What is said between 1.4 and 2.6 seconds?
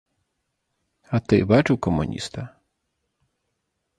бачыў камуніста?